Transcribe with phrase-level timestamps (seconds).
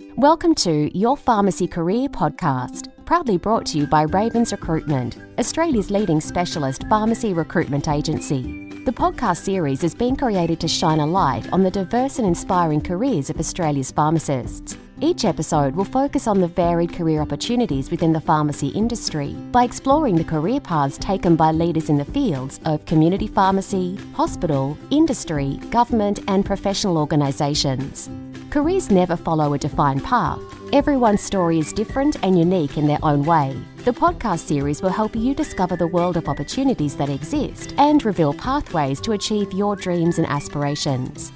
[0.00, 6.20] Welcome to Your Pharmacy Career podcast, proudly brought to you by Ravens Recruitment, Australia's leading
[6.20, 8.42] specialist pharmacy recruitment agency.
[8.86, 12.80] The podcast series has been created to shine a light on the diverse and inspiring
[12.80, 14.76] careers of Australia's pharmacists.
[15.00, 20.14] Each episode will focus on the varied career opportunities within the pharmacy industry by exploring
[20.14, 26.20] the career paths taken by leaders in the fields of community pharmacy, hospital, industry, government,
[26.28, 28.08] and professional organisations.
[28.50, 30.40] Careers never follow a defined path.
[30.72, 33.60] Everyone's story is different and unique in their own way.
[33.78, 38.32] The podcast series will help you discover the world of opportunities that exist and reveal
[38.32, 41.32] pathways to achieve your dreams and aspirations.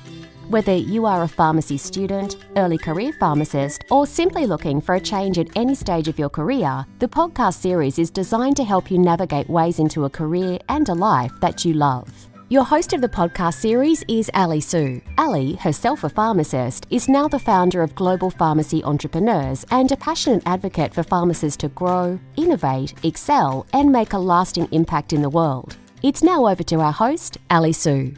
[0.48, 5.38] Whether you are a pharmacy student, early career pharmacist, or simply looking for a change
[5.38, 9.50] at any stage of your career, the podcast series is designed to help you navigate
[9.50, 12.10] ways into a career and a life that you love.
[12.48, 15.02] Your host of the podcast series is Ali Soo.
[15.18, 20.42] Ali, herself a pharmacist, is now the founder of Global Pharmacy Entrepreneurs and a passionate
[20.46, 25.76] advocate for pharmacists to grow, innovate, excel, and make a lasting impact in the world.
[26.02, 28.14] It's now over to our host, Ali Soo.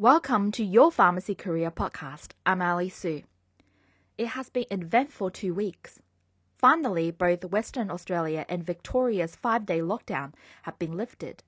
[0.00, 2.30] Welcome to Your Pharmacy Career Podcast.
[2.46, 3.22] I'm Ali Soo.
[4.16, 6.00] It has been eventful two weeks.
[6.56, 11.42] Finally, both Western Australia and Victoria's five day lockdown have been lifted.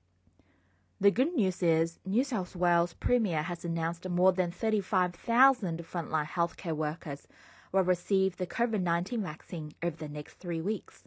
[1.01, 6.75] The good news is New South Wales Premier has announced more than 35,000 frontline healthcare
[6.75, 7.27] workers
[7.71, 11.05] will receive the COVID 19 vaccine over the next three weeks.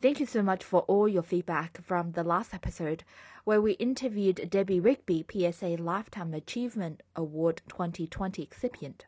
[0.00, 3.02] Thank you so much for all your feedback from the last episode,
[3.48, 9.06] where we interviewed Debbie Rigby, PSA Lifetime Achievement Award 2020 recipient.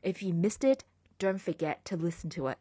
[0.00, 0.84] If you missed it,
[1.18, 2.58] don't forget to listen to it.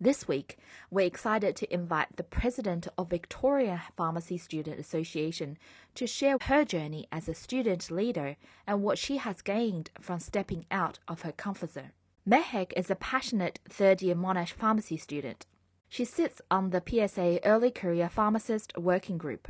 [0.00, 0.58] This week,
[0.90, 5.58] we're excited to invite the president of Victoria Pharmacy Student Association
[5.94, 8.34] to share her journey as a student leader
[8.66, 11.92] and what she has gained from stepping out of her comfort zone.
[12.28, 15.46] Mehek is a passionate third year Monash pharmacy student.
[15.94, 19.46] She sits on the PSA Early Career Pharmacist Working Group,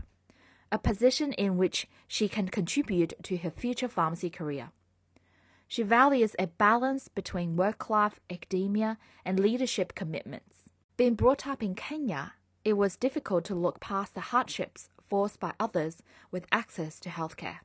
[0.70, 4.70] a position in which she can contribute to her future pharmacy career.
[5.66, 10.68] She values a balance between work life, academia, and leadership commitments.
[10.98, 15.54] Being brought up in Kenya, it was difficult to look past the hardships forced by
[15.58, 17.60] others with access to healthcare.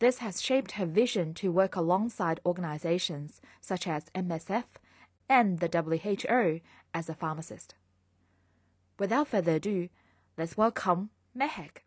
[0.00, 4.64] This has shaped her vision to work alongside organizations such as MSF
[5.30, 6.60] and the WHO
[6.92, 7.76] as a pharmacist.
[8.98, 9.88] Without further ado,
[10.36, 11.78] let's welcome Mehek.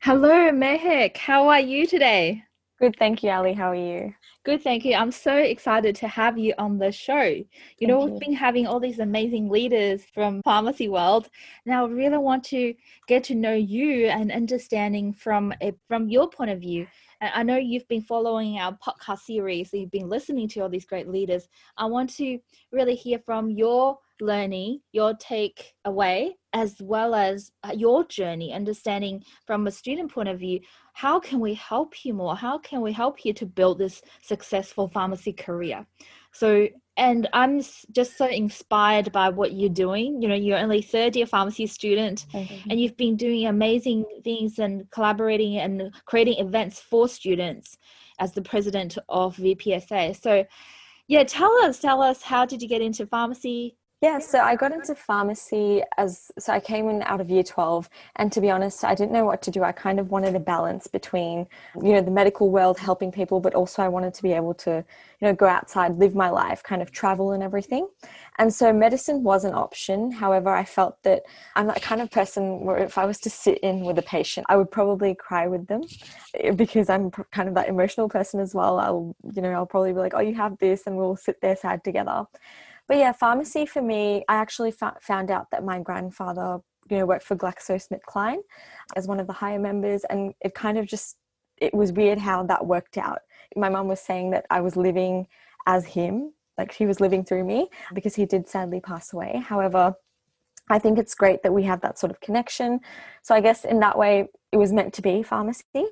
[0.00, 1.16] Hello, Mehek.
[1.16, 2.44] How are you today?
[2.78, 3.54] Good, thank you, Ali.
[3.54, 4.14] How are you?
[4.44, 4.94] Good, thank you.
[4.94, 7.22] I'm so excited to have you on the show.
[7.22, 7.46] You
[7.80, 11.28] thank know, we've been having all these amazing leaders from pharmacy world.
[11.66, 12.74] Now, I really want to
[13.08, 16.86] get to know you and understanding from a, from your point of view.
[17.20, 21.08] I know you've been following our podcast series, you've been listening to all these great
[21.08, 21.48] leaders.
[21.76, 22.38] I want to
[22.70, 29.22] really hear from your learning, your take away, as well as uh, your journey, understanding
[29.46, 30.60] from a student point of view,
[30.92, 32.36] how can we help you more?
[32.36, 35.86] How can we help you to build this successful pharmacy career?
[36.32, 36.68] So,
[36.98, 40.20] and I'm just so inspired by what you're doing.
[40.20, 42.68] You know, you're only third year pharmacy student mm-hmm.
[42.68, 47.78] and you've been doing amazing things and collaborating and creating events for students
[48.18, 50.20] as the president of VPSA.
[50.20, 50.44] So,
[51.06, 53.76] yeah, tell us, tell us, how did you get into pharmacy?
[54.00, 57.90] Yeah, so I got into pharmacy as so I came in out of year 12
[58.14, 59.64] and to be honest, I didn't know what to do.
[59.64, 61.48] I kind of wanted a balance between,
[61.82, 64.84] you know, the medical world helping people, but also I wanted to be able to,
[65.20, 67.88] you know, go outside, live my life, kind of travel and everything.
[68.38, 70.12] And so medicine was an option.
[70.12, 71.24] However, I felt that
[71.56, 74.46] I'm that kind of person where if I was to sit in with a patient,
[74.48, 75.82] I would probably cry with them
[76.34, 78.78] eh, because I'm kind of that emotional person as well.
[78.78, 81.56] I'll, you know, I'll probably be like, "Oh, you have this," and we'll sit there
[81.56, 82.26] sad together
[82.88, 86.58] but yeah, pharmacy for me, I actually found out that my grandfather,
[86.90, 88.38] you know, worked for GlaxoSmithKline
[88.96, 91.16] as one of the higher members, and it kind of just
[91.58, 93.20] it was weird how that worked out.
[93.56, 95.26] My mum was saying that I was living
[95.66, 99.42] as him, like he was living through me, because he did sadly pass away.
[99.44, 99.94] However,
[100.70, 102.80] I think it's great that we have that sort of connection.
[103.22, 105.86] So I guess in that way, it was meant to be pharmacy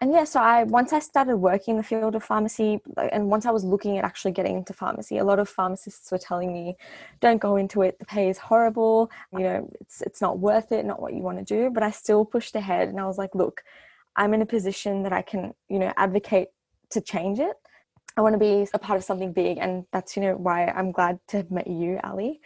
[0.00, 2.80] and yeah so i once i started working in the field of pharmacy
[3.12, 6.18] and once i was looking at actually getting into pharmacy a lot of pharmacists were
[6.18, 6.76] telling me
[7.20, 10.84] don't go into it the pay is horrible you know it's it's not worth it
[10.84, 11.70] not what you want to do.
[11.70, 13.62] But i still pushed ahead and i was like look
[14.16, 16.48] i'm in a position that i can you know advocate
[16.90, 17.56] to change it.
[18.16, 19.58] I want to be a part of something big.
[19.58, 22.40] And that's you know why i'm glad to have met you ali.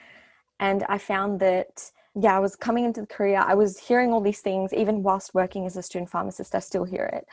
[0.59, 4.21] And i found that yeah, I was coming into the career, I was hearing all
[4.21, 7.27] these things, even whilst working as a student pharmacist, I still hear it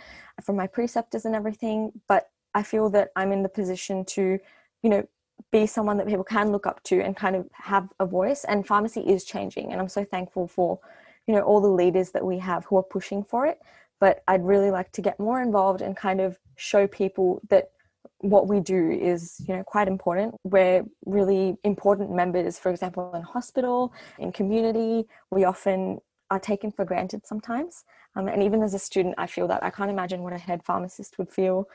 [0.43, 1.91] from my preceptors and everything.
[2.07, 4.39] But I feel that I'm in the position to,
[4.81, 5.05] you know,
[5.51, 8.45] be someone that people can look up to and kind of have a voice.
[8.45, 9.71] And pharmacy is changing.
[9.71, 10.79] And I'm so thankful for,
[11.27, 13.59] you know, all the leaders that we have who are pushing for it.
[13.99, 17.71] But I'd really like to get more involved and kind of show people that
[18.19, 20.35] what we do is you know quite important.
[20.43, 25.07] We're really important members for example in hospital in community.
[25.31, 25.99] We often
[26.29, 27.85] are taken for granted sometimes.
[28.15, 29.63] Um, and even as a student i feel that.
[29.63, 31.67] I can't imagine what a head pharmacist would feel.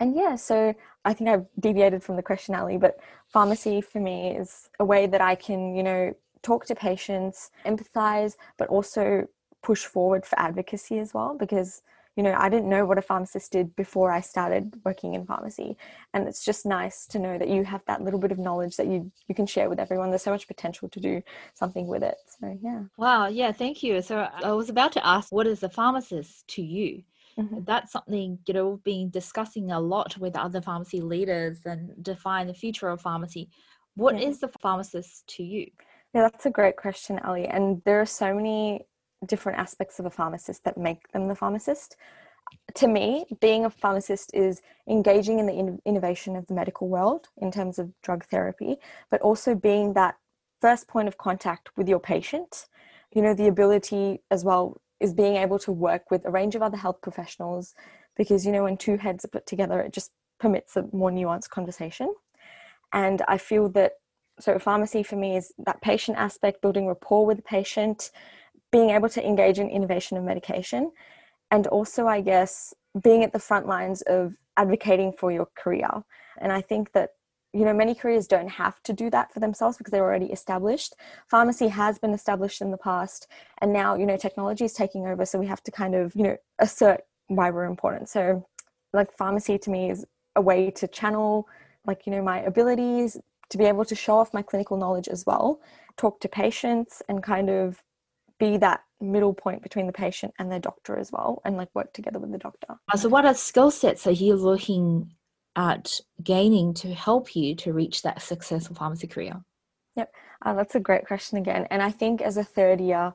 [0.00, 0.74] And yeah so
[1.04, 2.98] i think i've deviated from the question ali but
[3.28, 8.36] pharmacy for me is a way that i can you know talk to patients empathize
[8.56, 9.26] but also
[9.62, 11.82] push forward for advocacy as well because
[12.20, 15.78] you know, I didn't know what a pharmacist did before I started working in pharmacy.
[16.12, 18.88] And it's just nice to know that you have that little bit of knowledge that
[18.88, 20.10] you you can share with everyone.
[20.10, 21.22] There's so much potential to do
[21.54, 22.16] something with it.
[22.38, 22.82] So yeah.
[22.98, 24.02] Wow, yeah, thank you.
[24.02, 27.04] So I was about to ask what is a pharmacist to you?
[27.38, 27.60] Mm-hmm.
[27.64, 32.48] That's something, you know, we've been discussing a lot with other pharmacy leaders and define
[32.48, 33.48] the future of pharmacy.
[33.94, 34.28] What yeah.
[34.28, 35.70] is the pharmacist to you?
[36.12, 37.46] Yeah, that's a great question, Ali.
[37.46, 38.84] And there are so many
[39.26, 41.96] different aspects of a pharmacist that make them the pharmacist.
[42.76, 47.28] To me, being a pharmacist is engaging in the in- innovation of the medical world
[47.36, 48.76] in terms of drug therapy,
[49.10, 50.16] but also being that
[50.60, 52.66] first point of contact with your patient.
[53.12, 56.62] You know, the ability as well is being able to work with a range of
[56.62, 57.74] other health professionals
[58.16, 61.50] because, you know, when two heads are put together, it just permits a more nuanced
[61.50, 62.14] conversation.
[62.92, 63.92] And I feel that
[64.38, 68.10] so pharmacy for me is that patient aspect, building rapport with the patient,
[68.72, 70.90] being able to engage in innovation of medication
[71.50, 75.90] and also i guess being at the front lines of advocating for your career.
[76.38, 77.10] And i think that
[77.52, 80.94] you know many careers don't have to do that for themselves because they're already established.
[81.28, 83.26] Pharmacy has been established in the past
[83.60, 86.22] and now you know technology is taking over so we have to kind of you
[86.22, 88.08] know assert why we're important.
[88.08, 88.46] So
[88.92, 90.04] like pharmacy to me is
[90.36, 91.46] a way to channel
[91.86, 93.18] like you know my abilities
[93.48, 95.60] to be able to show off my clinical knowledge as well
[95.96, 97.82] talk to patients and kind of
[98.40, 101.92] be that middle point between the patient and their doctor as well and like work
[101.92, 102.74] together with the doctor.
[102.92, 105.12] Uh, so what are skill sets are you looking
[105.54, 109.40] at gaining to help you to reach that successful pharmacy career?
[109.96, 111.66] Yep, uh, that's a great question again.
[111.70, 113.14] And I think as a third year,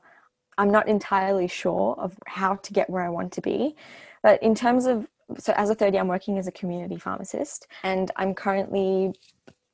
[0.58, 3.74] I'm not entirely sure of how to get where I want to be.
[4.22, 5.06] But in terms of,
[5.38, 9.12] so as a third year, I'm working as a community pharmacist and I'm currently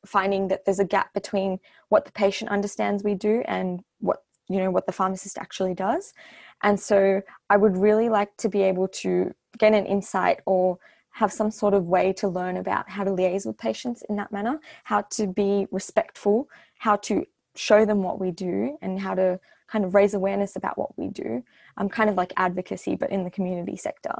[0.05, 4.23] finding that there's a gap between what the patient understands we do and what
[4.53, 6.15] you know what the pharmacist actually does.
[6.63, 10.79] And so i would really like to be able to get an insight or
[11.11, 14.33] have some sort of way to learn about how to liaise with patients in that
[14.33, 19.39] manner how to be respectful how to show them what we do and how to
[19.69, 21.43] kind of raise awareness about what we do.
[21.79, 24.15] I'm kind of like advocacy but in the community sector.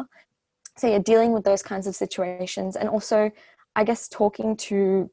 [0.77, 3.31] So yeah dealing with those kinds of situations and also
[3.77, 5.11] i guess talking to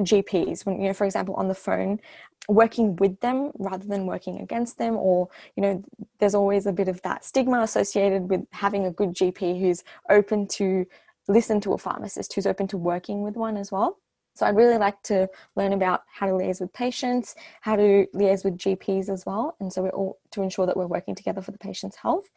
[0.00, 2.00] GPs when you know for example on the phone
[2.48, 5.82] working with them rather than working against them or you know
[6.18, 10.46] there's always a bit of that stigma associated with having a good GP who's open
[10.48, 10.86] to
[11.28, 13.98] listen to a pharmacist who's open to working with one as well
[14.34, 18.44] so I'd really like to learn about how to liaise with patients, how to liaise
[18.44, 21.50] with GPs as well, and so we're all to ensure that we're working together for
[21.50, 22.30] the patient's health.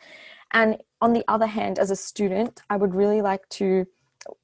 [0.51, 3.86] And on the other hand, as a student, I would really like to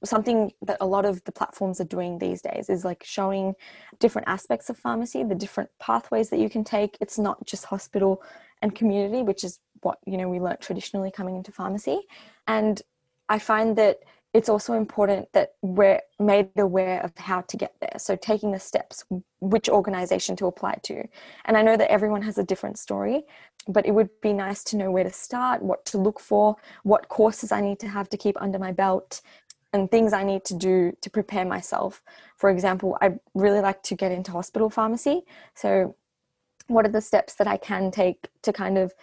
[0.04, 3.54] something that a lot of the platforms are doing these days is like showing
[4.00, 6.98] different aspects of pharmacy the different pathways that you can take.
[7.00, 8.22] It's not just hospital
[8.62, 12.00] and community which is what you know we learnt traditionally coming into pharmacy.
[12.48, 12.82] And
[13.30, 14.00] i find that
[14.34, 17.98] it's also important that we're made aware of how to get there.
[17.98, 19.04] So taking the steps
[19.42, 21.04] which organization to apply to.
[21.46, 23.24] And i know that everyone has a different story
[23.68, 27.10] but it would be nice to know where to start what to look for what
[27.10, 29.22] courses i need to have to keep under my belt
[29.74, 32.02] and things I need to do to prepare myself.
[32.38, 35.22] For example, I really like to get into hospital pharmacy.
[35.56, 35.96] So,
[36.68, 38.94] what are the steps that I can take to kind of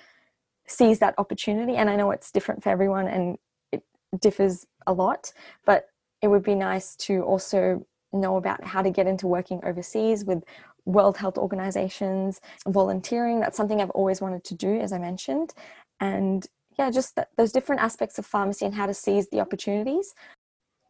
[0.66, 1.76] seize that opportunity?
[1.76, 3.38] And I know it's different for everyone and
[3.72, 3.82] it
[4.20, 5.32] differs a lot,
[5.64, 5.88] but
[6.22, 10.42] it would be nice to also know about how to get into working overseas with
[10.86, 13.40] World Health Organizations, volunteering.
[13.40, 15.52] That's something I've always wanted to do, as I mentioned.
[16.00, 16.46] And
[16.78, 20.14] yeah, just those different aspects of pharmacy and how to seize the opportunities.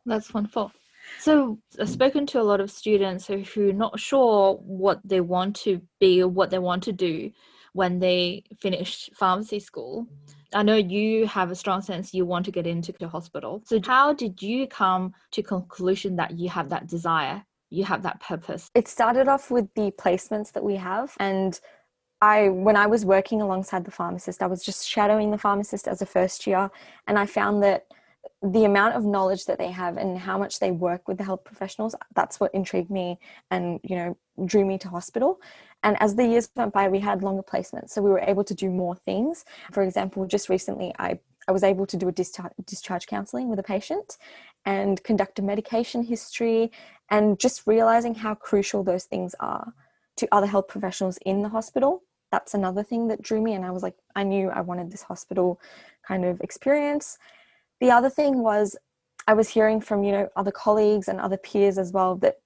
[0.09, 0.73] That's wonderful.
[1.21, 5.21] So I've spoken to a lot of students who, who are not sure what they
[5.21, 7.31] want to be or what they want to do
[7.73, 10.07] when they finish pharmacy school.
[10.55, 13.62] I know you have a strong sense you want to get into the hospital.
[13.67, 18.21] So how did you come to conclusion that you have that desire, you have that
[18.21, 18.71] purpose?
[18.75, 21.59] It started off with the placements that we have and
[22.21, 26.03] I when I was working alongside the pharmacist, I was just shadowing the pharmacist as
[26.03, 26.69] a first year,
[27.07, 27.87] and I found that
[28.43, 31.45] the amount of knowledge that they have and how much they work with the health
[31.45, 33.19] professionals that's what intrigued me
[33.51, 35.41] and you know drew me to hospital
[35.83, 38.55] and as the years went by we had longer placements so we were able to
[38.55, 42.53] do more things for example just recently i I was able to do a discharge,
[42.67, 44.19] discharge counseling with a patient
[44.67, 46.71] and conduct a medication history
[47.11, 49.73] and just realizing how crucial those things are
[50.17, 52.03] to other health professionals in the hospital.
[52.31, 55.03] That's another thing that drew me, and I was like, I knew I wanted this
[55.03, 55.59] hospital
[56.07, 57.17] kind of experience.
[57.80, 58.76] The other thing was
[59.26, 62.37] I was hearing from, you know, other colleagues and other peers as well that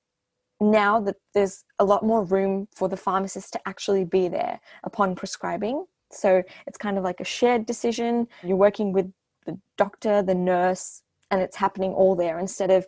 [0.60, 5.14] now that there's a lot more room for the pharmacist to actually be there upon
[5.14, 8.28] prescribing so it's kind of like a shared decision.
[8.42, 9.12] You're working with
[9.46, 12.86] the doctor, the nurse, and it's happening all there instead of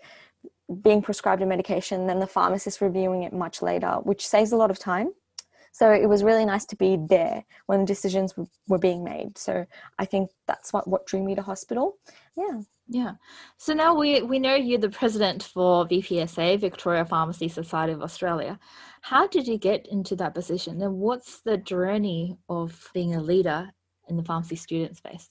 [0.83, 4.71] being prescribed a medication, then the pharmacist reviewing it much later, which saves a lot
[4.71, 5.13] of time.
[5.75, 8.33] So it was really nice to be there when decisions
[8.69, 9.37] were being made.
[9.37, 9.67] So
[9.99, 11.99] I think that's what, what drew me to hospital.
[12.37, 12.61] Yeah.
[12.87, 13.15] Yeah.
[13.57, 18.57] So now we, we know you're the president for VPSA, Victoria Pharmacy Society of Australia.
[19.01, 23.69] How did you get into that position and what's the journey of being a leader
[24.09, 25.29] in the pharmacy student space?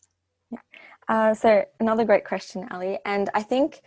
[0.51, 0.59] Yeah.
[1.07, 2.99] Uh, so another great question, Ali.
[3.05, 3.81] And I think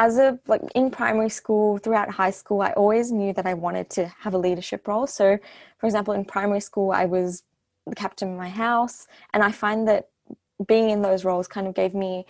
[0.00, 3.88] as a like in primary school throughout high school i always knew that i wanted
[3.90, 5.06] to have a leadership role.
[5.06, 5.38] So
[5.78, 7.42] for example in primary school i was
[7.86, 10.08] the captain of my house and i find that
[10.66, 12.24] being in those roles kind of gave me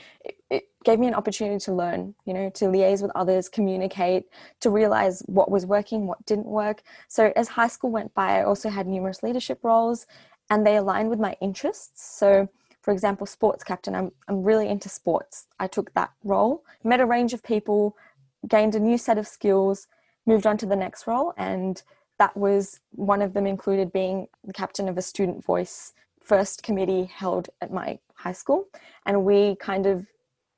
[0.50, 4.24] it gave me an opportunity to learn you know to liaise with others communicate
[4.60, 6.82] to realize what was working what didn't work.
[7.08, 10.06] So as high school went by i also had numerous leadership roles
[10.50, 12.18] and they aligned with my interests.
[12.18, 12.48] So
[12.90, 15.46] for example sports captain i'm, I'm really into sports.
[15.60, 17.96] I took that role met a range of people
[18.48, 19.86] gained a new set of skills
[20.26, 21.80] moved on to the next role and
[22.18, 27.04] that was one of them included being the captain of a student voice first committee
[27.04, 28.66] held at my high school.
[29.06, 30.06] And we kind of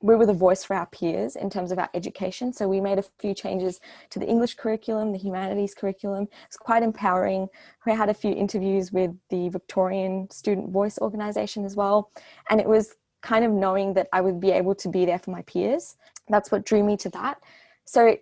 [0.03, 2.51] we were the voice for our peers in terms of our education.
[2.51, 3.79] So we made a few changes
[4.09, 6.27] to the English curriculum, the humanities curriculum.
[6.45, 7.47] It's quite empowering.
[7.85, 12.11] We had a few interviews with the Victorian Student Voice Organisation as well.
[12.49, 15.31] And it was kind of knowing that I would be able to be there for
[15.31, 15.95] my peers.
[16.27, 17.41] That's what drew me to that.
[17.85, 18.17] So,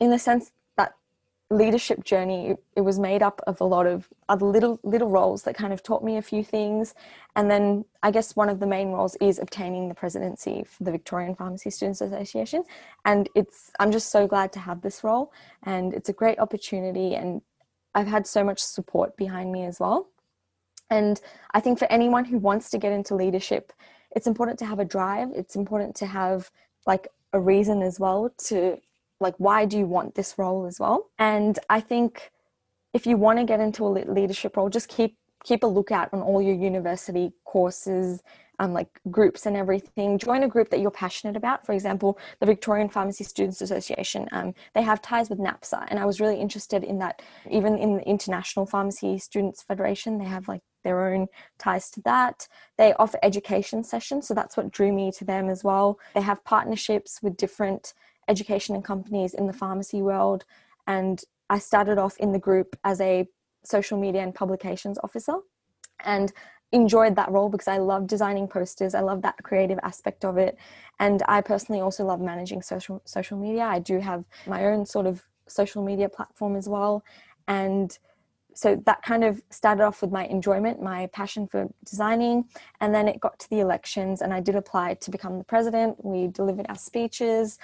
[0.00, 0.50] in the sense
[1.48, 5.56] leadership journey it was made up of a lot of other little little roles that
[5.56, 6.94] kind of taught me a few things.
[7.36, 10.90] And then i guess one of the main roles is obtaining the presidency for the
[10.90, 12.64] victorian pharmacy students association.
[13.04, 15.32] And it's i'm just so glad to have this role.
[15.62, 17.14] And it's a great opportunity.
[17.14, 17.42] And
[17.94, 20.08] i've had so much support behind me as well.
[20.90, 21.20] And
[21.52, 23.72] i think for anyone who wants to get into leadership
[24.16, 25.28] it's important to have a drive.
[25.34, 26.50] It's important to have
[26.86, 28.78] like a reason as well to
[29.20, 31.10] like why do you want this role as well?
[31.18, 32.30] And i think
[32.92, 36.20] if you want to get into a leadership role just keep keep a lookout on
[36.20, 38.22] all your university courses
[38.58, 40.18] um, like groups and everything.
[40.18, 41.64] Join a group that you're passionate about.
[41.66, 45.86] For example the victorian pharmacy students association um, they have ties with napsa.
[45.88, 47.22] And i was really interested in that.
[47.50, 51.26] Even in the international pharmacy students federation they have like their own
[51.58, 52.48] ties to that.
[52.78, 55.98] They offer education sessions so that's what drew me to them as well.
[56.14, 57.92] They have partnerships with different
[58.28, 60.44] education and companies in the pharmacy world.
[60.86, 63.28] And I started off in the group as a
[63.64, 65.36] social media and publications officer
[66.04, 66.32] and
[66.72, 68.94] enjoyed that role because I love designing posters.
[68.94, 70.56] I love that creative aspect of it.
[70.98, 73.64] And I personally also love managing social social media.
[73.64, 77.04] I do have my own sort of social media platform as well.
[77.48, 77.96] And
[78.56, 82.46] so that kind of started off with my enjoyment, my passion for designing,
[82.80, 86.02] and then it got to the elections, and I did apply to become the president.
[86.02, 87.58] We delivered our speeches,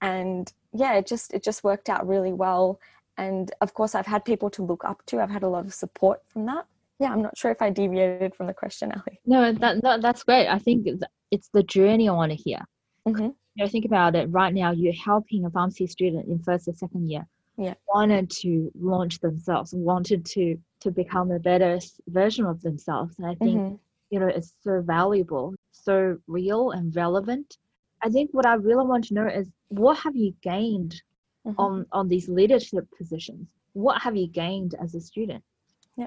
[0.00, 2.80] and yeah it just it just worked out really well.
[3.16, 5.20] And of course i've had people to look up to.
[5.20, 6.66] I've had a lot of support from that.
[6.98, 9.20] Yeah i'm not sure if i deviated from the question ali.
[9.26, 10.48] No that, that that's great.
[10.48, 10.86] I think
[11.30, 12.60] it's the journey i want to hear.
[13.06, 13.22] Mm-hmm.
[13.22, 14.26] you know think about it.
[14.30, 17.26] Right now you're helping a pharmacy student in first or second year
[17.58, 17.74] yeah.
[17.88, 23.14] wanted to launch themselves wanted to to become a better version of themselves.
[23.18, 23.74] And i think mm-hmm.
[24.10, 27.58] you know it's so valuable so real and relevant
[28.02, 31.02] I think what I really want to know is what have you gained
[31.46, 31.60] mm-hmm.
[31.60, 33.48] on on these leadership positions?
[33.72, 35.42] What have you gained as a student?
[35.96, 36.06] Yeah,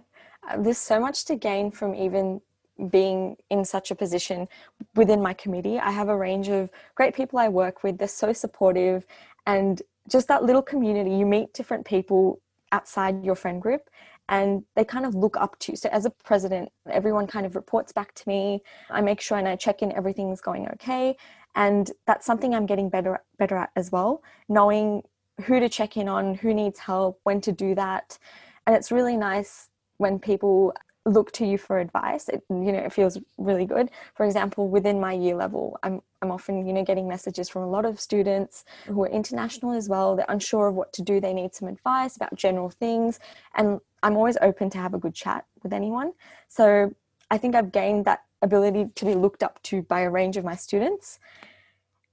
[0.50, 2.42] uh, there's so much to gain from even
[2.90, 4.48] being in such a position
[4.96, 5.78] within my committee.
[5.80, 7.98] I have a range of great people I work with.
[7.98, 9.06] They're so supportive,
[9.46, 11.12] and just that little community.
[11.12, 13.90] You meet different people outside your friend group
[14.30, 15.74] and they kind of look up to.
[15.74, 15.76] You.
[15.76, 18.62] So as a president, everyone kind of reports back to me.
[18.90, 21.18] I make sure and I check in everything's going okay
[21.56, 25.04] and that's something i'm getting better better at as well knowing
[25.42, 28.18] who to check in on who needs help when to do that.
[28.66, 30.74] And it's really nice when people
[31.06, 32.30] look to you for advice.
[32.30, 33.90] It you know it feels really good.
[34.16, 37.68] For example within my year level i'm i'm often you know getting messages from a
[37.68, 40.16] lot of students who are international as well.
[40.16, 41.20] They're unsure of what to do.
[41.20, 43.20] They need some advice about general things.
[43.56, 46.14] And i'm always open to have a good chat with anyone.
[46.48, 46.94] So
[47.32, 50.44] i think i've gained that ability to be looked up to by a range of
[50.44, 51.20] my students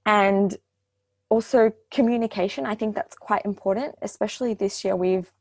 [0.05, 0.57] and
[1.29, 5.31] also communication i think that's quite important especially this year we've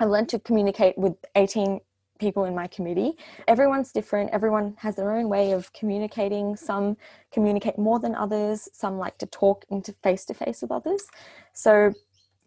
[0.00, 1.80] i've learned to communicate with 18
[2.18, 3.16] people in my committee.
[3.46, 4.30] Everyone's different.
[4.30, 6.56] Everyone has their own way of communicating.
[6.56, 6.96] Some
[7.32, 8.68] communicate more than others.
[8.72, 11.06] Some like to talk into face to face with others.
[11.52, 11.92] So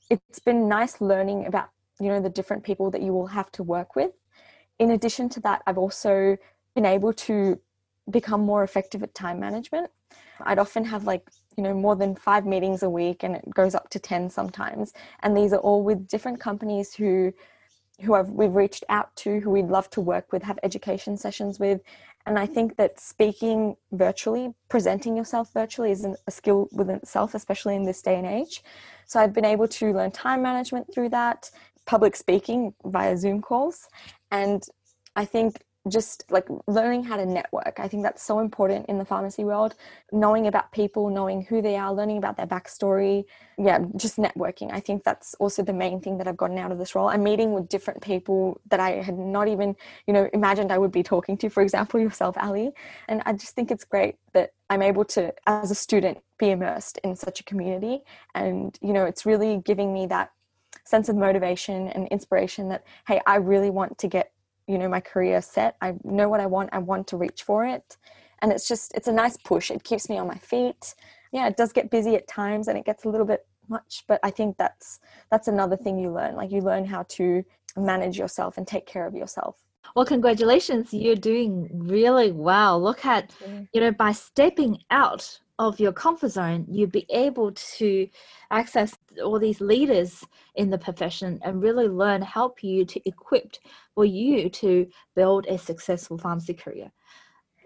[0.10, 3.64] it's been nice learning about, you know, the different people that you will have to
[3.64, 4.12] work with.
[4.80, 6.38] In addition to that, I've also
[6.76, 7.60] been able to
[8.10, 9.90] become more effective at time management.
[10.44, 13.76] I'd often have like, you know, more than five meetings a week and it goes
[13.76, 14.94] up to 10 sometimes.
[15.22, 17.34] And these are all with different companies who
[18.02, 21.60] who I've, we've reached out to, who we'd love to work with, have education sessions
[21.60, 21.82] with.
[22.26, 27.76] And I think that speaking virtually, presenting yourself virtually is a skill within itself, especially
[27.76, 28.64] in this day and age.
[29.06, 31.50] So I've been able to learn time management through that,
[31.86, 33.88] public speaking via Zoom calls.
[34.32, 34.64] And
[35.16, 37.80] I think just like learning how to network.
[37.80, 39.76] I think that's so important in the pharmacy world.
[40.12, 43.26] Knowing about people, knowing who they are, learning about their backstory.
[43.58, 44.72] Yeah, just networking.
[44.72, 47.08] I think that's also the main thing that I've gotten out of this role.
[47.08, 50.92] I'm meeting with different people that I had not even, you know, imagined I would
[50.92, 52.72] be talking to, for example, yourself, Ali.
[53.08, 57.00] And I just think it's great that I'm able to, as a student, be immersed
[57.04, 58.04] in such a community.
[58.36, 60.32] And, you know, it's really giving me that
[60.84, 64.32] sense of motivation and inspiration that, hey, I really want to get
[64.68, 65.76] you know my career set.
[65.82, 66.70] I know what i want.
[66.72, 67.98] I want to reach for it.
[68.42, 69.72] And it's just it's a nice push.
[69.72, 70.96] It keeps me on my feet.
[71.32, 74.20] Yeah it does get busy at times and it gets a little bit much but
[74.24, 75.00] i think that's
[75.30, 76.36] that's another thing you learn.
[76.36, 77.44] Like you learn how to
[77.78, 79.56] manage yourself and take care of yourself.
[79.96, 80.94] Well congratulations.
[80.94, 82.82] You're doing really well.
[82.82, 83.34] Look at
[83.74, 88.10] you know by stepping out of your comfort zone, you'd be able to
[88.50, 93.58] access all these leaders in the profession and really learn, help you to equip
[93.94, 96.92] for you to build a successful pharmacy career.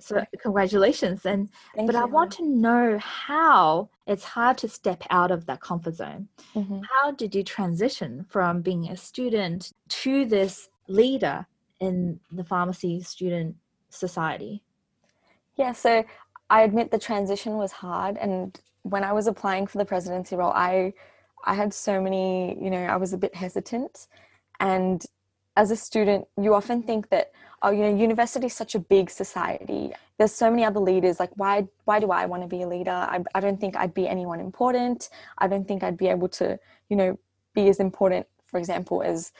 [0.01, 1.25] So congratulations.
[1.25, 2.01] And Thank but you.
[2.01, 6.27] I want to know how it's hard to step out of that comfort zone.
[6.53, 6.81] Mm-hmm.
[6.91, 9.71] How did you transition from being a student
[10.03, 11.47] to this leader
[11.79, 13.55] in the pharmacy student
[13.89, 14.61] society?
[15.55, 16.03] Yeah, so
[16.55, 18.15] I admit the transition was hard.
[18.17, 20.93] And when I was applying for the presidency role, I
[21.51, 24.07] I had so many, you know, I was a bit hesitant.
[24.61, 25.05] And
[25.57, 29.09] as a student, you often think that, oh, you know, university is such a big
[29.09, 29.93] society.
[30.17, 31.19] There's so many other leaders.
[31.19, 32.99] Like, why why do I want to be a leader?
[33.15, 35.09] I, I don't think I'd be anyone important.
[35.37, 36.57] I don't think I'd be able to,
[36.89, 37.19] you know,
[37.53, 39.33] be as important, for example, as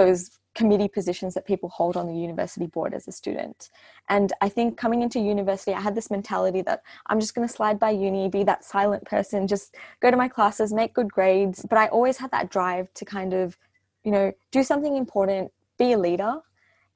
[0.00, 3.70] those committee positions that people hold on the university board as a student.
[4.08, 7.52] And I think coming into university, I had this mentality that I'm just going to
[7.52, 11.64] slide by uni, be that silent person, just go to my classes, make good grades.
[11.68, 13.56] But I always had that drive to kind of,
[14.04, 16.40] you know, do something important, be a leader.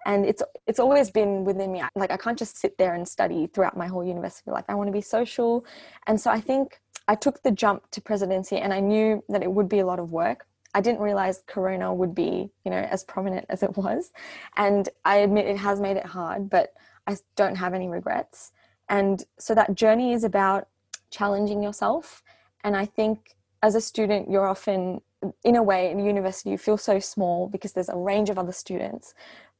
[0.06, 1.82] And it's it's always been within me.
[1.94, 4.64] Like I can't just sit there and study throughout my whole university life.
[4.68, 5.64] I want to be social.
[6.06, 9.50] And so I think I took the jump to presidency and I knew that it
[9.50, 13.04] would be a lot of work I didn't realize Corona would be, you know, as
[13.04, 14.10] prominent as it was.
[14.56, 16.74] And I admit it has made it hard, but
[17.06, 18.52] I don't have any regrets.
[18.88, 20.68] And so that journey is about
[21.10, 22.22] challenging yourself.
[22.64, 25.00] And I think as a student, you're often,
[25.44, 28.52] in a way, in university, you feel so small because there's a range of other
[28.52, 29.14] students.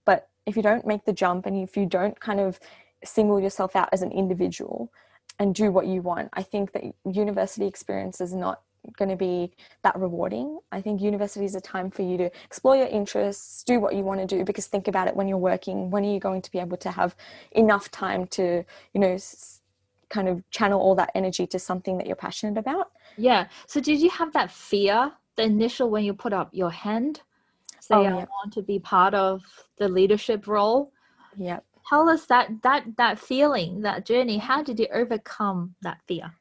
[0.05, 2.59] But if you don't make the jump and if you don't kind of
[3.05, 4.93] single yourself out as an individual
[5.39, 8.63] and do what you want, I think that university experience is not
[8.97, 10.59] going to be that rewarding.
[10.73, 14.03] I think university is a time for you to explore your interests, do what you
[14.03, 16.51] want to do, because think about it when you're working, when are you going to
[16.51, 17.17] be able to have
[17.53, 19.17] enough time to, you know,
[20.11, 22.93] kind of channel all that energy to something that you're passionate about?
[23.17, 23.47] Yeah.
[23.67, 27.23] So did you have that fear, the initial when you put up your hand,
[27.81, 28.09] say, oh, yeah.
[28.11, 29.43] I want to be part of
[29.79, 30.93] the leadership role?
[31.37, 31.61] Yeah.
[31.89, 34.39] Tell us that that that feeling, that journey.
[34.39, 36.33] How did you overcome that fear?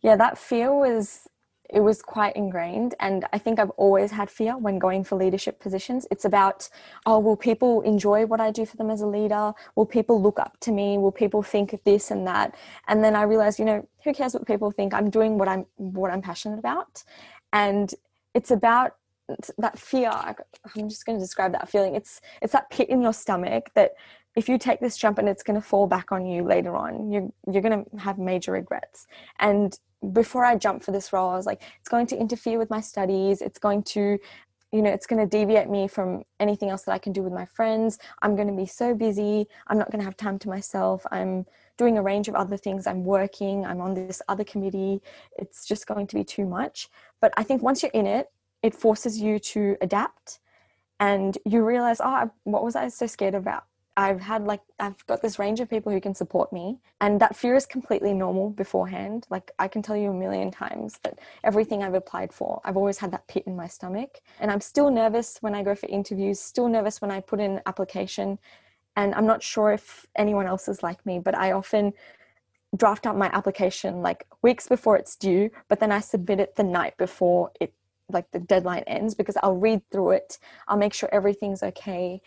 [0.00, 1.28] Yeah, that fear was
[1.70, 5.58] it was quite ingrained and i think i've always had fear when going for leadership
[5.60, 6.06] positions.
[6.10, 6.68] It's about
[7.06, 9.52] oh will people enjoy what i do for them as a leader?
[9.74, 10.98] Will people look up to me?
[10.98, 12.54] Will people think this and that?
[12.88, 14.94] And then i realized you know who cares what people think?
[14.94, 17.02] I'm doing what i'm what i'm passionate about.
[17.52, 17.92] And
[18.34, 18.96] it's about
[19.58, 20.10] that fear.
[20.10, 21.94] I'm just going to describe that feeling.
[21.94, 23.92] It's it's that pit in your stomach that
[24.36, 27.10] if you take this jump and it's going to fall back on you later on
[27.10, 29.06] you're you're going to have major regrets.
[29.40, 29.76] And
[30.12, 32.80] before I jumped for this role, I was like, it's going to interfere with my
[32.80, 33.40] studies.
[33.40, 34.18] It's going to
[34.72, 37.32] you know it's going to deviate me from anything else that i can do with
[37.32, 37.98] my friends.
[38.20, 39.46] I'm going to be so busy.
[39.68, 41.06] I'm not going to have time to myself.
[41.10, 41.46] I'm
[41.78, 42.86] doing a range of other things.
[42.86, 43.64] I'm working.
[43.64, 45.00] I'm on this other committee.
[45.38, 46.88] It's just going to be too much.
[47.20, 48.30] But i think once you're in it
[48.62, 50.40] it forces you to adapt.
[50.98, 53.64] And you realize oh what was i so scared about
[53.96, 57.34] I've had like I've got this range of people who can support me and that
[57.34, 59.26] fear is completely normal beforehand.
[59.30, 62.98] Like I can tell you a million times that everything I've applied for, I've always
[62.98, 66.38] had that pit in my stomach and I'm still nervous when I go for interviews,
[66.40, 68.38] still nervous when I put in an application
[68.96, 71.94] and I'm not sure if anyone else is like me, but I often
[72.76, 76.64] draft up my application like weeks before it's due, but then I submit it the
[76.64, 77.72] night before it
[78.10, 80.38] like the deadline ends because I'll read through it.
[80.68, 82.20] I'll make sure everything's okay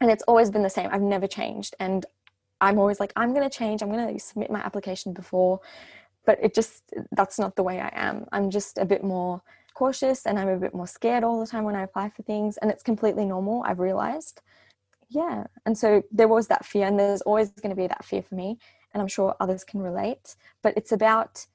[0.00, 0.88] and it's always been the same.
[0.92, 1.74] I've never changed.
[1.80, 2.06] And
[2.60, 3.82] i'm always like i'm going to change.
[3.82, 5.60] I'm going to submit my application before.
[6.24, 6.82] But it just
[7.12, 8.26] that's not the way i am.
[8.32, 9.42] I'm just a bit more
[9.74, 12.56] cautious and i'm a bit more scared all the time when i apply for things.
[12.58, 14.40] And it's completely normal i've realized.
[15.10, 15.44] Yeah.
[15.64, 18.34] And so there was that fear and there's always going to be that fear for
[18.34, 18.58] me
[18.92, 20.36] and i'm sure others can relate.
[20.62, 21.46] But it's about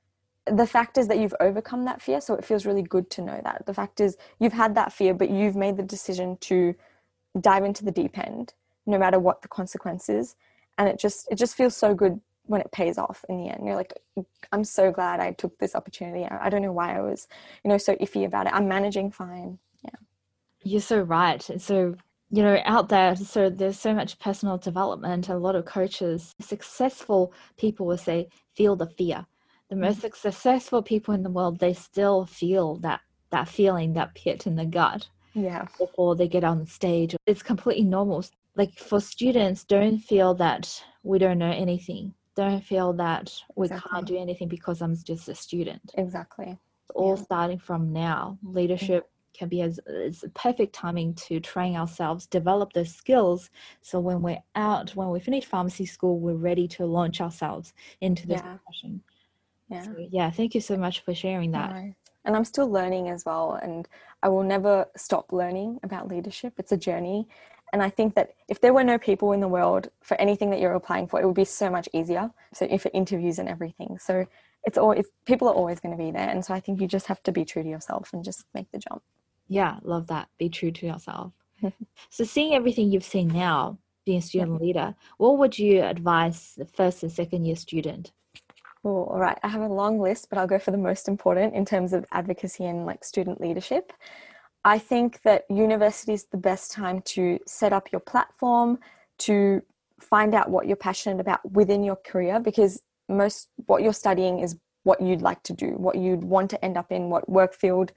[0.46, 3.40] the fact is that you've overcome that fear so it feels really good to know
[3.44, 3.66] that.
[3.66, 6.76] The fact is you've had that fear but you've made the decision to
[7.40, 8.54] dive into the deep end
[8.86, 10.36] no matter what the consequences
[10.78, 13.66] and it just it just feels so good when it pays off in the end.
[13.66, 13.94] You're like
[14.52, 16.26] i'm so glad i took this opportunity.
[16.26, 17.28] I, don't know why i was
[17.64, 18.54] you know so iffy about it.
[18.54, 19.60] I'm managing fine.
[19.84, 19.96] Yeah.
[20.64, 21.42] You're so right.
[21.58, 21.96] So
[22.30, 25.30] you know out there so there's so much personal development.
[25.30, 29.26] A lot of coaches successful people will say feel the fear.
[29.70, 30.14] The most mm-hmm.
[30.14, 34.66] successful people in the world they still feel that that feeling that pit in the
[34.66, 35.66] gut yeah.
[35.78, 37.16] before they get on the stage.
[37.26, 38.24] It's completely normal.
[38.56, 42.14] Like for students don't feel that we don't know anything.
[42.36, 43.90] Don't feel that we exactly.
[43.92, 45.82] can't do anything because i'm just a student.
[45.96, 46.48] Exactly.
[46.48, 47.24] It's all yeah.
[47.24, 48.38] starting from now.
[48.44, 49.40] Leadership yeah.
[49.40, 53.50] can be as it's perfect timing to train ourselves develop those skills
[53.82, 58.28] so when we're out when we finish pharmacy school we're ready to launch ourselves into
[58.28, 58.56] this yeah.
[58.56, 59.02] profession.
[59.70, 59.84] Yeah.
[59.84, 61.72] So, yeah thank you so much for sharing that.
[61.74, 61.94] No
[62.26, 63.60] and I'm still learning as well.
[63.62, 63.88] And
[64.22, 66.54] I will never stop learning about leadership.
[66.58, 67.28] It's a journey.
[67.74, 70.60] And I think that if there were no people in the world for anything that
[70.60, 72.30] you're applying for, it would be so much easier.
[72.54, 73.98] So if it interviews and everything.
[74.00, 74.28] So
[74.64, 76.30] it's always people are always going to be there.
[76.30, 78.72] And so I think you just have to be true to yourself and just make
[78.72, 79.02] the jump.
[79.48, 80.30] Yeah, love that.
[80.38, 81.34] Be true to yourself.
[82.10, 86.66] so seeing everything you've seen now, being a student leader, what would you advise the
[86.66, 88.12] first and second year student?
[88.84, 89.38] Oh, all right.
[89.44, 92.06] I have a long list, but I'll go for the most important in terms of
[92.12, 93.94] advocacy and like student leadership.
[94.66, 98.80] I think that university is the best time to set up your platform,
[99.20, 99.62] to
[100.02, 104.58] find out what you're passionate about within your career, because most what you're studying is
[104.84, 107.94] what you'd like to do, what you'd want to end up in, what work field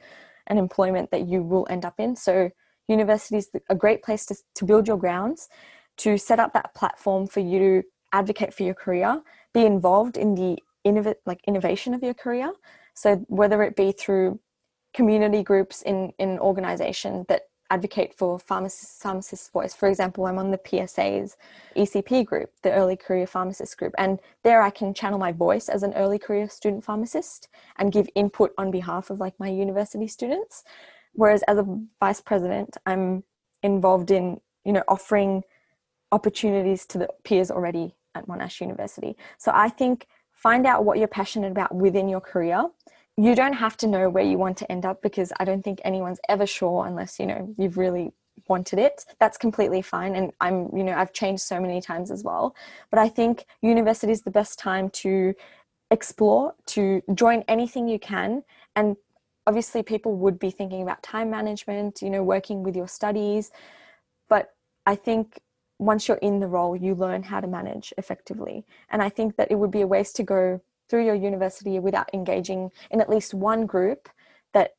[0.46, 2.14] and employment that you will end up in.
[2.14, 2.50] So,
[2.88, 5.48] university is a great place to, to build your grounds,
[5.98, 9.20] to set up that platform for you to advocate for your career,
[9.52, 12.52] be involved in the innov- like innovation of your career.
[12.94, 14.40] So whether it be through
[14.94, 19.74] community groups in in an organization that advocate for pharmacists, pharmacists' voice.
[19.74, 21.36] For example, I'm on the PSA's
[21.76, 25.82] ECP group, the Early Career Pharmacist group, and there I can channel my voice as
[25.82, 30.64] an early career student pharmacist and give input on behalf of like my university students.
[31.14, 31.66] Whereas as a
[31.98, 33.24] vice president, I'm
[33.62, 35.42] involved in you know offering
[36.12, 39.16] opportunities to the peers already at Monash University.
[39.38, 42.66] So I think find out what you're passionate about within your career.
[43.16, 45.80] You don't have to know where you want to end up because i don't think
[45.84, 48.12] anyone's ever sure unless you know you've really
[48.48, 49.06] wanted it.
[49.18, 50.14] That's completely fine.
[50.14, 52.54] And i'm you know i've changed so many times as well.
[52.90, 55.34] But i think university is the best time to
[55.90, 58.42] explore to join anything you can.
[58.76, 58.96] And
[59.46, 63.50] obviously people would be thinking about time management you know working with your studies.
[64.28, 64.52] But
[64.84, 65.40] i think
[65.78, 68.64] once you're in the role, you learn how to manage effectively.
[68.90, 72.08] And I think that it would be a waste to go through your university without
[72.14, 74.08] engaging in at least one group
[74.52, 74.74] that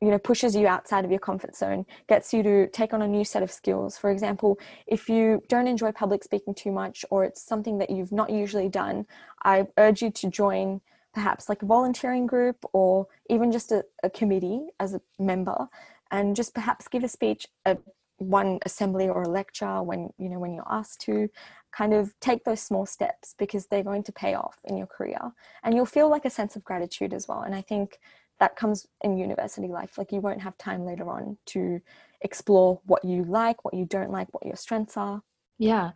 [0.00, 3.08] you know pushes you outside of your comfort zone gets you to take on a
[3.08, 7.24] new set of skills for example if you don't enjoy public speaking too much or
[7.24, 9.06] it's something that you've not usually done
[9.44, 10.80] i urge you to join
[11.14, 15.66] perhaps like a volunteering group or even just a, a committee as a member
[16.10, 17.76] and just perhaps give a speech a
[18.18, 21.28] one assembly or a lecture when you know when you're asked to
[21.72, 25.18] kind of take those small steps because they're going to pay off in your career.
[25.62, 27.42] And you'll feel like a sense of gratitude as well.
[27.42, 27.98] And i think
[28.38, 29.96] that comes in university life.
[29.96, 31.80] Like you won't have time later on to
[32.22, 35.22] explore what you like what you don't like what your strengths are.
[35.58, 35.90] Yeah.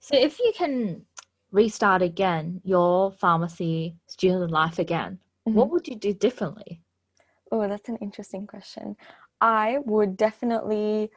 [0.00, 1.04] So if you can
[1.50, 5.56] restart again your pharmacy student life again mm-hmm.
[5.56, 6.80] what would you do differently?
[7.52, 8.96] Oh that's an interesting question.
[9.40, 11.10] I would definitely,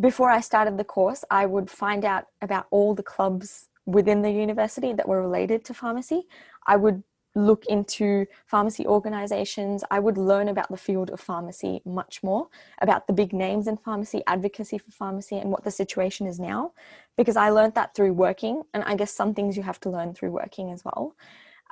[0.00, 4.30] before I started the course, I would find out about all the clubs within the
[4.30, 6.22] university that were related to pharmacy.
[6.66, 7.02] I would
[7.34, 9.84] look into pharmacy organizations.
[9.90, 12.48] I would learn about the field of pharmacy much more,
[12.80, 16.72] about the big names in pharmacy, advocacy for pharmacy, and what the situation is now,
[17.16, 18.62] because I learned that through working.
[18.74, 21.14] And I guess some things you have to learn through working as well.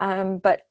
[0.01, 0.63] Um, but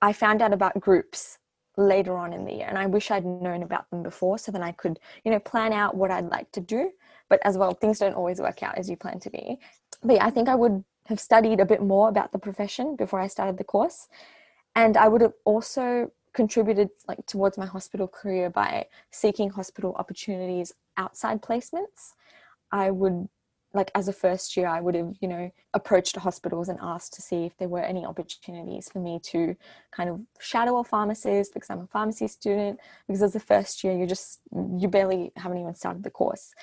[0.00, 1.38] I found out about groups
[1.76, 4.62] later on in the year, and I wish I'd known about them before so then
[4.62, 6.92] I could, you know, plan out what I'd like to do.
[7.28, 9.58] But as well, things don't always work out as you plan to be.
[10.02, 13.20] But yeah, I think I would have studied a bit more about the profession before
[13.20, 14.08] I started the course.
[14.74, 20.72] And I would have also contributed like towards my hospital career by seeking hospital opportunities
[20.96, 22.12] outside placements.
[22.70, 23.28] I would
[23.74, 27.22] like as a first year I would have, you know, approached hospitals and asked to
[27.22, 29.56] see if there were any opportunities for me to
[29.90, 32.78] kind of shadow a pharmacist because I'm a pharmacy student.
[33.06, 34.40] Because as a first year you just
[34.78, 36.54] you barely haven't even started the course.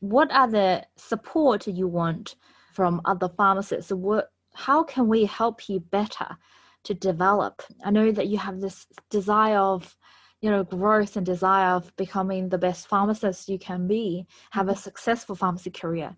[0.00, 2.36] What are the support you want
[2.72, 3.92] from other pharmacists?
[3.92, 6.36] What how can we help you better
[6.84, 7.62] to develop?
[7.84, 9.96] I know that you have this desire of
[10.44, 14.72] you know growth and desire of becoming the best pharmacist you can be have a
[14.72, 14.80] mm-hmm.
[14.80, 16.14] successful pharmacy career.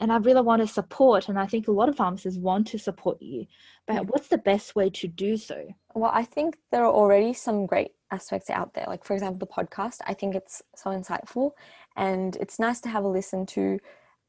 [0.00, 2.78] And i really want to support and i think a lot of pharmacists want to
[2.78, 3.46] support you
[3.86, 5.58] but what's the best way to do so?
[5.94, 8.86] Well i think there are already some great aspects out there.
[8.86, 11.52] Like for example the podcast i think it's so insightful
[12.00, 13.78] and it's nice to have a listen to.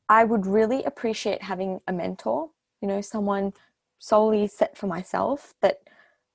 [0.09, 2.49] I would really appreciate having a mentor,
[2.81, 3.53] you know, someone
[3.97, 5.79] solely set for myself that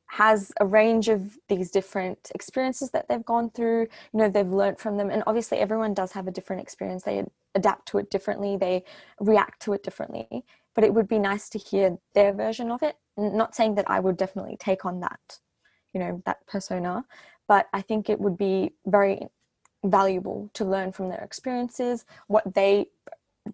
[0.06, 3.80] has a range of these different experiences that they've gone through
[4.12, 5.10] you know they've learned from them.
[5.10, 7.02] And obviously everyone does have a different experience.
[7.02, 7.24] They
[7.56, 8.56] adapt to it differently.
[8.56, 8.84] They
[9.20, 10.44] react to it differently.
[10.74, 12.96] But it would be nice to hear their version of it.
[13.18, 15.40] Not saying that i would definitely take on that
[15.92, 17.04] you know that persona
[17.48, 19.26] but i think it would be very
[19.90, 22.86] valuable to learn from their experiences what they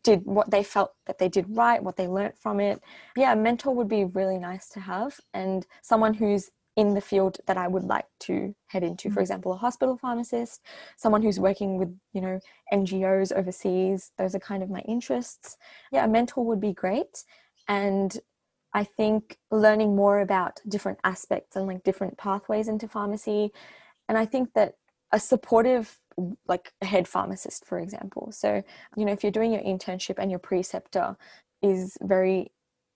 [0.03, 2.81] did what they felt that they did right, what they learnt from it.
[3.17, 7.39] Yeah, a mentor would be really nice to have and someone who's in the field
[7.47, 9.11] that I would like to head into.
[9.11, 9.23] For mm.
[9.23, 10.63] example, a hospital pharmacist,
[10.97, 12.41] someone who's working with, you know,
[12.73, 14.13] NGOs overseas.
[14.17, 15.59] Those are kind of my interests.
[15.91, 17.25] Yeah, a mentor would be great.
[17.69, 18.19] And
[18.73, 23.53] I think learning more about different aspects and like different pathways into pharmacy.
[24.09, 24.77] And I think that
[25.13, 25.99] a supportive
[26.47, 28.31] like a head pharmacist for example.
[28.33, 28.63] So
[28.97, 31.17] you know if you're doing your internship and your preceptor
[31.63, 32.53] is very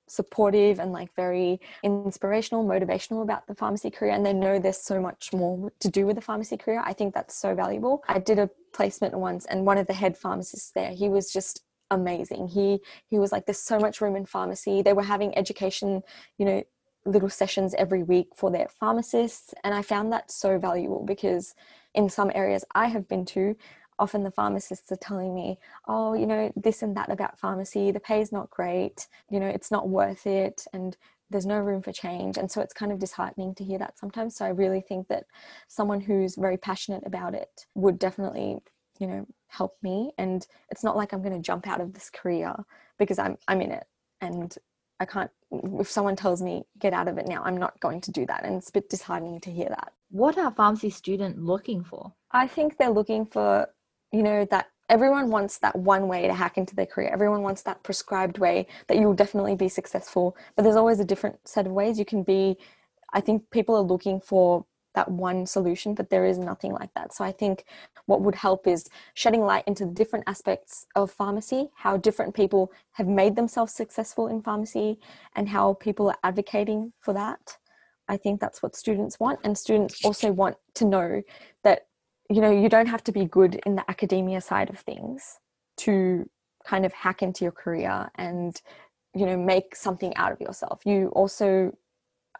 [0.08, 5.00] supportive and like very inspirational motivational about the pharmacy career and they know there's so
[5.00, 8.04] much more to do with the pharmacy career i think that's so valuable.
[8.06, 11.64] I did a placement once and one of the head pharmacists there he was just
[11.90, 12.48] amazing.
[12.48, 14.82] He he was like there's so much room in pharmacy.
[14.82, 16.02] They were having education
[16.38, 16.62] you know
[17.06, 21.54] little sessions every week for their pharmacists and i found that so valuable because
[21.96, 23.56] in some areas I have been to,
[23.98, 27.98] often the pharmacists are telling me, oh, you know, this and that about pharmacy, the
[27.98, 30.96] pay is not great, you know, it's not worth it, and
[31.30, 32.36] there's no room for change.
[32.36, 34.36] And so it's kind of disheartening to hear that sometimes.
[34.36, 35.24] So I really think that
[35.66, 38.58] someone who's very passionate about it would definitely,
[39.00, 40.12] you know, help me.
[40.18, 42.54] And it's not like I'm going to jump out of this career
[42.98, 43.86] because I'm I'm in it.
[44.20, 44.54] And
[44.98, 48.10] I can't, if someone tells me get out of it now, I'm not going to
[48.10, 48.44] do that.
[48.44, 49.92] And it's a bit disheartening to hear that.
[50.10, 52.14] What are pharmacy students looking for?
[52.30, 53.68] I think they're looking for,
[54.12, 57.10] you know, that everyone wants that one way to hack into their career.
[57.12, 60.36] Everyone wants that prescribed way that you'll definitely be successful.
[60.54, 62.56] But there's always a different set of ways you can be.
[63.12, 64.64] I think people are looking for
[64.96, 67.14] that one solution, but there is nothing like that.
[67.14, 67.64] So I think
[68.06, 72.72] what would help is shedding light into the different aspects of pharmacy, how different people
[72.92, 74.98] have made themselves successful in pharmacy,
[75.36, 77.58] and how people are advocating for that.
[78.08, 81.22] I think that's what students want, and students also want to know
[81.62, 81.86] that
[82.28, 85.38] you know you don't have to be good in the academia side of things
[85.78, 86.28] to
[86.64, 88.60] kind of hack into your career and
[89.14, 90.80] you know make something out of yourself.
[90.84, 91.72] You also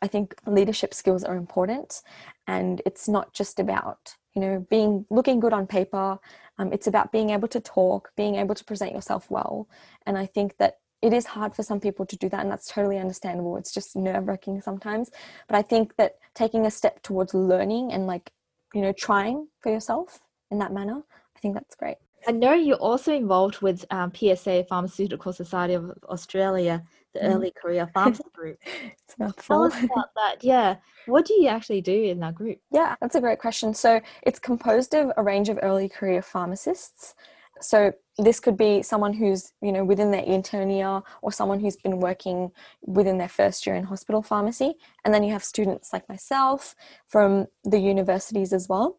[0.03, 2.03] I think leadership skills are important,
[2.47, 6.19] and it's not just about you know being looking good on paper.
[6.59, 9.69] Um, it's about being able to talk, being able to present yourself well,
[10.07, 12.69] and I think that it is hard for some people to do that, and that's
[12.69, 13.57] totally understandable.
[13.57, 15.11] It's just nerve wracking sometimes,
[15.49, 18.33] but I think that taking a step towards learning and like
[18.75, 21.03] you know trying for yourself in that manner,
[21.37, 21.97] I think that's great.
[22.29, 26.83] I know you're also involved with um, PSA Pharmaceutical Society of Australia
[27.19, 27.35] the mm.
[27.35, 28.59] early career pharmacy group.
[28.65, 29.15] it's
[29.47, 30.37] Tell us about that.
[30.43, 30.77] Yeah.
[31.07, 32.59] What do you actually do in that group?
[32.71, 33.75] Yeah, that's a great question.
[33.75, 37.15] So it's composed of a range of early career pharmacists.
[37.61, 41.77] So this could be someone who's, you know, within their intern year or someone who's
[41.77, 42.51] been working
[42.83, 44.75] within their first year in hospital pharmacy.
[45.05, 46.75] And then you have students like myself
[47.09, 48.99] from the universities as well.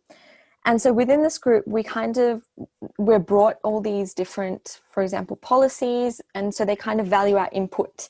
[0.67, 2.43] And so within this group, we kind of
[2.97, 7.49] we're brought all these different, for example, policies, and so they kind of value our
[7.53, 8.09] input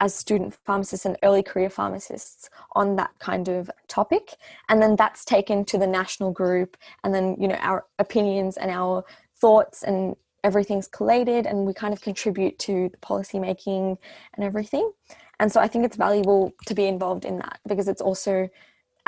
[0.00, 4.34] as student pharmacists and early career pharmacists on that kind of topic.
[4.70, 8.70] And then that's taken to the national group and then you know our opinions and
[8.70, 9.04] our
[9.36, 13.98] thoughts and everything's collated and we kind of contribute to the policy making
[14.34, 14.90] and everything.
[15.38, 18.48] And so i think it's valuable to be involved in that because it's also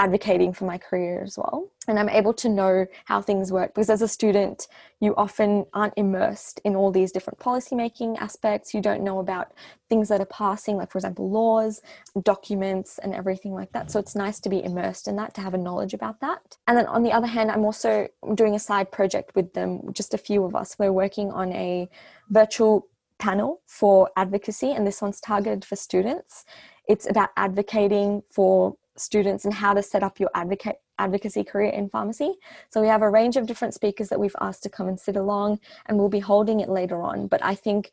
[0.03, 1.71] advocating for my career as well.
[1.87, 4.67] And I'm able to know how things work because as a student,
[4.99, 8.75] you often aren't immersed in all these different policymaking aspects.
[8.75, 9.53] You don't know about
[9.88, 11.83] things that are passing, like, for example, laws,
[12.25, 13.93] documents, and everything like that.
[13.93, 16.59] So it's nice to be immersed in that, to have a knowledge about that.
[16.67, 20.15] And then on the other hand, I'm also doing a side project with them, just
[20.15, 20.75] a few of us.
[20.81, 21.88] We're working on a
[22.29, 22.88] virtual
[23.21, 26.45] panel for advocacy, and this one's targeted for students.
[26.88, 31.88] It's about advocating for students and how to set up your advocate advocacy career in
[31.88, 32.35] pharmacy.
[32.70, 35.16] So we have a range of different speakers that we've asked to come and sit
[35.16, 37.26] along and we'll be holding it later on.
[37.26, 37.90] But I think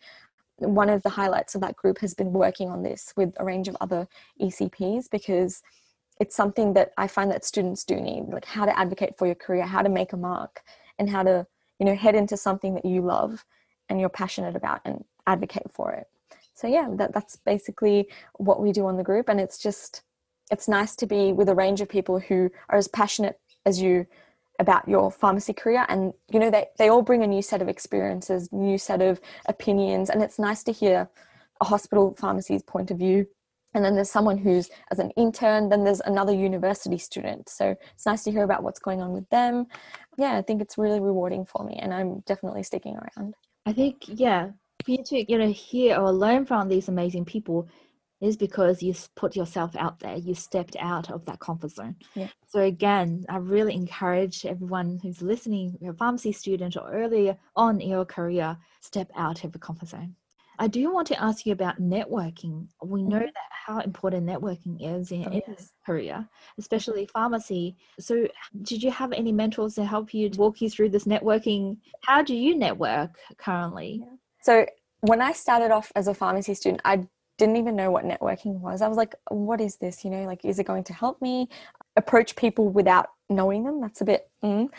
[0.57, 3.67] one of the highlights of that group has been working on this with a range
[3.67, 4.07] of other
[4.41, 5.63] ECPs because
[6.19, 9.35] it's something that I find that students do need, like how to advocate for your
[9.35, 10.61] career, how to make a mark,
[10.97, 11.47] and how to,
[11.79, 13.45] you know, head into something that you love
[13.87, 16.07] and you're passionate about and advocate for it.
[16.53, 19.29] So yeah, that, that's basically what we do on the group.
[19.29, 20.03] And it's just
[20.51, 24.05] it's nice to be with a range of people who are as passionate as you
[24.59, 25.85] about your pharmacy career.
[25.89, 29.19] And you know they, they all bring a new set of experiences new set of
[29.47, 30.09] opinions.
[30.09, 31.09] And it's nice to hear
[31.61, 33.25] a hospital pharmacy's point of view.
[33.73, 37.47] And then there's someone who's as an intern then there's another university student.
[37.49, 39.65] So it's nice to hear about what's going on with them.
[40.17, 43.35] Yeah i think it's really rewarding for me and i'm definitely sticking around.
[43.65, 44.49] I think yeah
[44.83, 47.67] for you to you know hear or learn from these amazing people
[48.21, 51.95] is because you put yourself out there you stepped out of that comfort zone.
[52.15, 52.27] Yeah.
[52.47, 57.89] so again i really encourage everyone who's listening a pharmacy student or earlier on in
[57.89, 60.15] your career step out of the comfort zone.
[60.61, 62.67] I do want to ask you about networking.
[62.83, 63.25] We know mm-hmm.
[63.25, 65.71] that how important networking is in, oh, in yes.
[65.85, 66.27] career
[66.57, 67.77] especially pharmacy.
[67.99, 68.27] So
[68.63, 71.77] did you have any mentors to help you walk you through this networking?
[72.01, 74.03] How do you network currently?
[74.41, 74.65] So
[75.01, 77.07] when I started off as a pharmacy student, I
[77.39, 78.81] didn't even know what networking was.
[78.81, 80.03] I was like, what is this?
[80.05, 81.49] You know, like, is it going to help me
[81.95, 83.81] approach people without knowing them?
[83.81, 84.69] That's a bit, mm.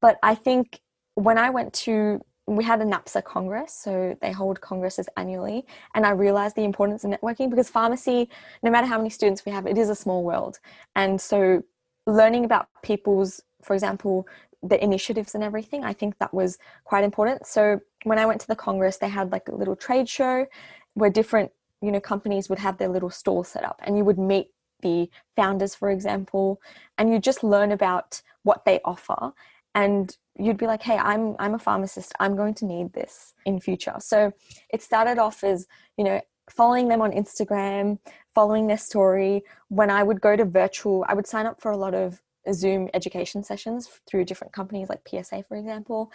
[0.00, 0.80] but I think
[1.14, 6.06] when I went to, we had a NAPSA Congress, so they hold congresses annually, and
[6.06, 8.28] I realized the importance of networking because pharmacy,
[8.62, 10.58] no matter how many students we have, it is a small world.
[10.94, 11.62] And so
[12.06, 14.26] learning about people's, for example,
[14.62, 17.46] the initiatives and everything, I think that was quite important.
[17.46, 20.46] So when I went to the Congress, they had like a little trade show
[20.94, 21.50] where different
[21.82, 24.48] you know companies would have their little stall set up and you would meet
[24.82, 26.60] the founders for example
[26.98, 29.32] and you just learn about what they offer.
[29.74, 32.12] And you'd be like hey i'm i'm a pharmacist.
[32.20, 33.94] I'm going to need this in future.
[33.98, 34.32] So
[34.70, 37.98] it started off as you know following them on instagram
[38.34, 39.42] following their story.
[39.68, 42.20] When i would go to virtual i would sign up for a lot of
[42.52, 46.12] zoom education sessions through different companies like psa for example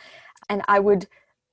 [0.47, 1.05] and i would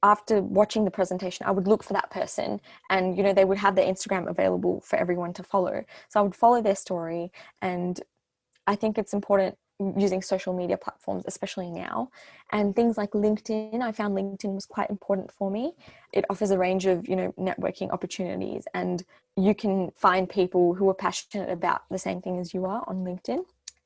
[0.03, 3.59] after watching the presentation i would look for that person and you know they would
[3.59, 5.85] have their instagram available for everyone to follow.
[6.09, 7.33] So i would follow their story
[7.63, 8.01] and
[8.67, 9.57] i think it's important
[9.97, 12.11] using social media platforms especially now.
[12.51, 15.73] And things like linkedin i found linkedin was quite important for me.
[16.13, 19.05] It offers a range of you know networking opportunities and
[19.37, 23.05] you can find people who are passionate about the same thing as you are on
[23.05, 23.45] linkedin.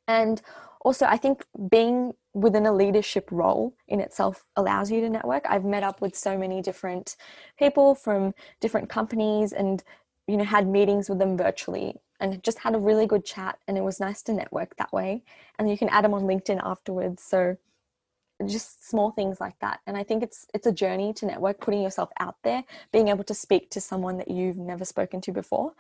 [0.08, 0.40] And
[0.84, 5.44] also i think being within a leadership role in itself allows you to network.
[5.48, 7.16] I've met up with so many different
[7.58, 9.82] people from different companies and
[10.26, 13.76] you know had meetings with them virtually and just had a really good chat and
[13.76, 15.22] it was nice to network that way.
[15.58, 17.22] And you can add them on linkedin afterwards.
[17.22, 17.56] So
[18.46, 19.80] just small things like that.
[19.86, 23.24] And i think it's it's a journey to network putting yourself out there being able
[23.24, 25.72] to speak to someone that you've never spoken to before.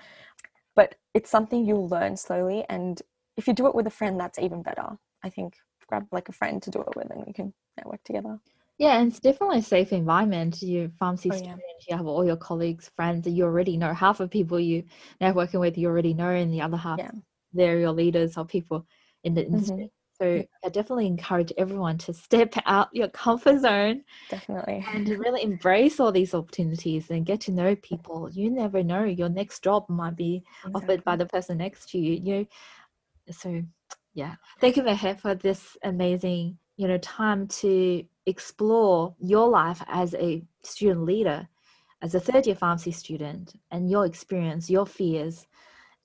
[0.74, 2.64] But it's something you'll learn slowly.
[2.68, 3.00] And
[3.36, 4.98] if you do it with a friend, that's even better.
[5.22, 5.56] I think
[5.92, 8.38] grab like a friend to do it with and you can network together.
[8.78, 10.62] Yeah, and it's definitely a safe environment.
[10.62, 11.86] You pharmacy oh, student, yeah.
[11.90, 13.92] you have all your colleagues, friends that you already know.
[13.92, 14.84] Half of people you
[15.20, 17.10] networking with you already know, and the other half yeah.
[17.52, 18.86] they're your leaders or people
[19.22, 19.76] in the industry.
[19.76, 19.86] Mm-hmm.
[20.18, 24.02] So I definitely encourage everyone to step out your comfort zone.
[24.30, 24.84] Definitely.
[24.88, 28.30] And to really embrace all these opportunities and get to know people.
[28.30, 29.04] You never know.
[29.04, 30.82] Your next job might be exactly.
[30.82, 32.14] offered by the person next to you.
[32.22, 32.46] You
[33.30, 33.62] so
[34.14, 40.14] yeah thank you Meher for this amazing you know time to explore your life as
[40.14, 41.48] a student leader
[42.02, 45.46] as a third year pharmacy student and your experience your fears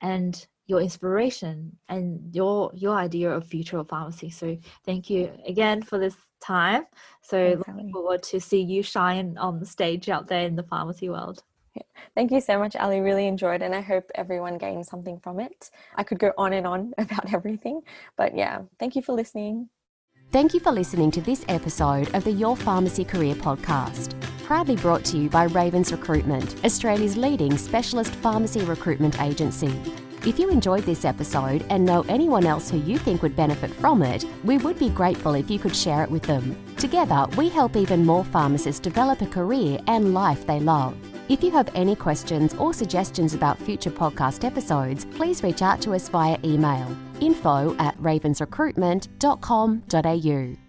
[0.01, 4.30] and your inspiration and your your idea of future of pharmacy.
[4.30, 6.86] So thank you again for this time.
[7.22, 10.64] So Thanks, looking forward to see you shine on the stage out there in the
[10.64, 11.43] pharmacy world.
[12.15, 12.99] Thank you so much, Ali.
[12.99, 15.69] Really enjoyed, and I hope everyone gained something from it.
[15.95, 17.82] I could go on and on about everything,
[18.15, 19.69] but yeah, thank you for listening.
[20.32, 24.13] Thank you for listening to this episode of the Your Pharmacy Career podcast,
[24.43, 29.73] proudly brought to you by Ravens Recruitment, Australia's leading specialist pharmacy recruitment agency.
[30.25, 34.01] If you enjoyed this episode and know anyone else who you think would benefit from
[34.01, 36.61] it, we would be grateful if you could share it with them.
[36.75, 40.97] Together, we help even more pharmacists develop a career and life they love.
[41.30, 45.93] If you have any questions or suggestions about future podcast episodes, please reach out to
[45.93, 50.66] us via email info at ravensrecruitment.com.au.